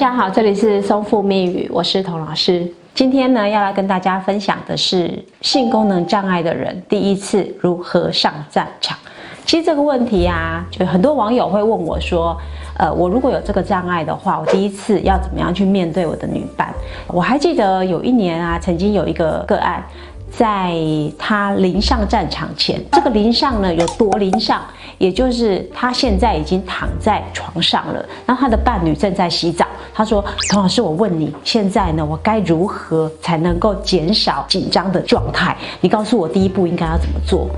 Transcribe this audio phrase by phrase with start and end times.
[0.00, 2.66] 大家好，这里是松富密语，我是童老师。
[2.94, 5.12] 今天呢，要来跟大家分享的是
[5.42, 8.96] 性功能障碍的人第一次如何上战场。
[9.44, 12.34] 其实这个问题啊，就很多网友会问我说，
[12.78, 16.72] 呃，我如果有这个障碍的话，我第一次要怎么样去面对我的女伴？
[17.08, 19.84] 我还记得有一年啊，曾经有一个个案。
[20.32, 20.72] 在
[21.18, 24.62] 他临上战场前，这个临上呢有多临上？
[24.96, 29.66] 也就是他现在已经躺在床上了，然后他的伴侣正在洗澡。
[29.92, 35.56] 他说：“童老师，我问你，现在呢，我该如何才能够减少紧张的状态？
[35.80, 37.48] 你告诉我第一步应该要怎么做？”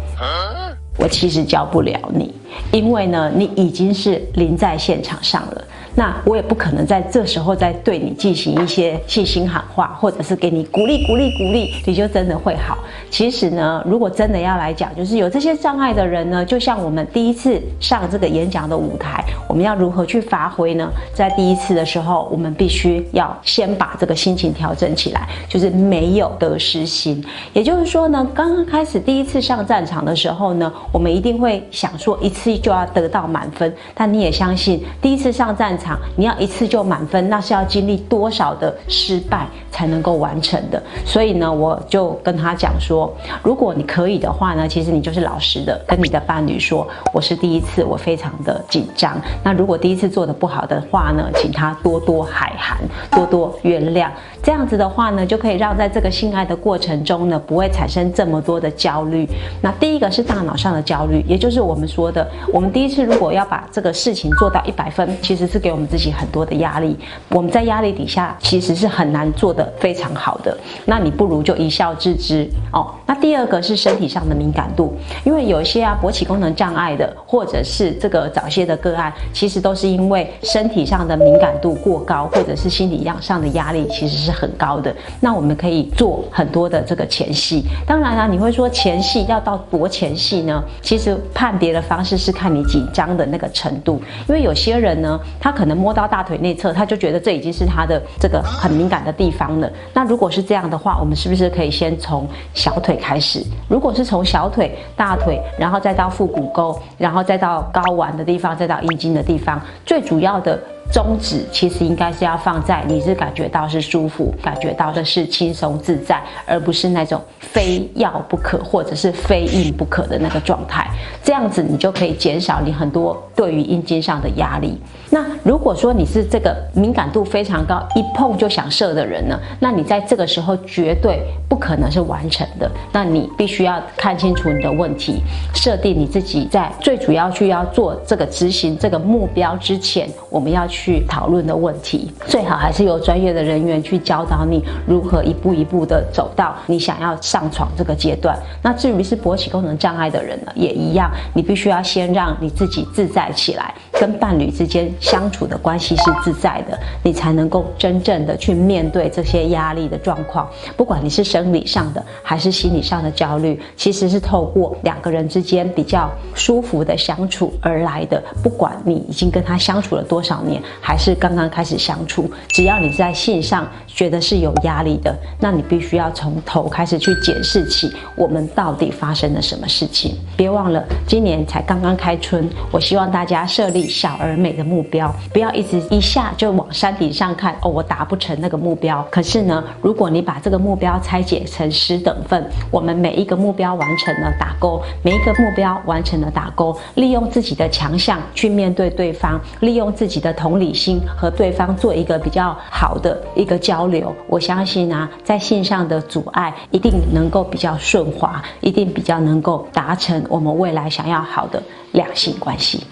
[0.99, 2.35] 我其实教不了你，
[2.71, 5.65] 因为呢，你已经是临在现场上了。
[5.95, 12.79] 那我也不可能在这时候再对你进行一些信心喊话，或者是给你鼓励、鼓励、鼓励，你就真的会好。
[13.11, 20.89] 其实呢，如果真的要来讲，就是有这些障碍的人呢，就像我们第一次上这个演讲的舞台，我们要如何去发挥呢？
[21.13, 27.23] 在第一次的时候，我们必须要先把这个心情调整起来，就是没有得失心。
[27.53, 35.82] 也就是说呢，刚刚开始第一次上战场的时候呢，我们一定会想说一次就要得到满分，但你也相信第一次上战场。
[35.83, 40.81] 场你要一次就满分，那是要经历多少的失败才能够完成的。
[41.05, 49.21] 所以呢，我就跟他讲说，如果你可以的话呢，其实你就是老实的跟你的伴侣说，我是第一次，我非常的紧张。
[49.43, 52.79] 那如果第一次做的不好的话呢，请他多多海涵，
[53.11, 54.09] 多多原谅。
[54.43, 59.29] 这样子的话呢，就可以让在这个性爱的过程中呢，不会产生这么多的焦虑。
[59.61, 66.97] 那第一个是大脑上的焦虑，也就是我们说的，我们第一次如果要把这个事情做到一百分，其实是给我们自己很多的压力。
[67.31, 70.57] 我们在压力底下其实是很难做的非常好的。
[70.85, 72.93] 那你不如就一笑置之哦。
[73.07, 74.93] 那第二个是身体上的敏感度，
[75.25, 84.31] 因为有一些啊勃起功能障碍的，或者是这个早泄的个案，其实都是因为身体上的敏感度过高，或者是心理上的压力，其实是。
[84.43, 87.63] 很高的，那我们可以做很多的这个前戏。
[87.87, 90.61] 当然了，你会说前戏要到多前戏呢？
[90.81, 94.03] 其实判别的方式是看你紧张的那个程度。
[94.27, 99.71] 因为有些人呢，他可可能摸到大腿内侧，他就觉得这已经是他的这个很敏感的地方了。
[99.95, 103.41] 那如果是这样的话，我们是不是可以先从小腿开始？
[103.69, 110.59] 如果是从小腿、大腿，然后再到腹股沟，然后再到睾丸的地方，再到阴茎的地方，最主要的。
[110.91, 120.91] 宗旨其实应该是要放在你是感觉到是舒服，感觉到的是轻松自在，而不是那种非要不可或者是非硬不可的那个状态。
[121.23, 124.79] 这样子你就可以减少你很多对于阴茎上的压力。
[125.11, 132.71] 那如果说你是这个敏感度非常高，一碰就想射的人呢，那你在这个时候绝对不可能是完成的。
[132.93, 135.23] 那你必须要看清楚你的问题，
[135.55, 141.03] 设定你自己在最主要去要做这个执行这个目标之前，我们要去。
[141.09, 148.35] 讨论的问题，最好还是由专业的人员去教导你如何一步一步的走到你想要上床这个阶段。
[148.63, 160.49] 那至于是勃起功能障碍的人呢，也一样，你必须要先让你自己自在起来，跟伴侣之间相处的关系是自在的，你才能够真正的去面对这些压力的状况。
[160.77, 168.23] 不管你是生理上的还是心理上的焦虑，其实是透过两个人之间比较舒服的相处而来的。
[168.43, 170.61] 不管你已经跟他相处了多少年。
[170.81, 180.17] 还是刚刚开始相处，只要你在性上觉得是有压力的，那你必须要从头开始去检视起我们到底发生了什么事情。
[180.37, 189.07] 别忘了，今年才刚刚开春，我希望大家设立小而美的目标，不要一直一下就往山顶上看哦，我达不成那个目标。
[189.11, 200.63] 可是呢，如果你把这个目标拆解成十等份，我们每一个目标完成了打勾，每一个目标完成了打勾，利用自己的强项去面对对方，利用自己的同。
[200.63, 211.61] 理心和对方做一个比较好的一个交流，我相信啊，在线上的阻碍一定能够比较顺滑，一定比较能够达成我们未来想要好的
[211.93, 212.87] 两性关系。